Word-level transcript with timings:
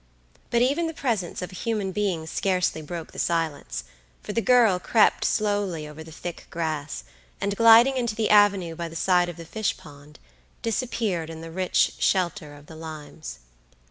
But 0.49 0.63
even 0.63 0.87
the 0.87 0.95
presence 0.95 1.43
of 1.43 1.51
a 1.51 1.55
human 1.61 1.91
being 1.91 2.25
scarcely 2.25 2.81
broke 2.81 3.11
the 3.11 3.19
silence; 3.19 3.83
for 4.23 4.33
the 4.33 4.41
girl 4.41 4.79
crept 4.79 5.23
slowly 5.23 5.87
over 5.87 6.03
the 6.03 6.11
thick 6.11 6.47
grass, 6.49 7.03
and 7.39 7.55
gliding 7.55 7.97
into 7.97 8.15
the 8.15 8.31
avenue 8.31 8.73
by 8.73 8.87
the 8.89 8.95
side 8.95 9.29
of 9.29 9.37
the 9.37 9.45
fish 9.45 9.77
pond, 9.77 10.17
disappeared 10.63 11.29
in 11.29 11.41
the 11.41 11.51
rich 11.51 11.93
shelter 11.99 12.55
of 12.55 12.65
the 12.65 12.75
limes. 12.75 13.41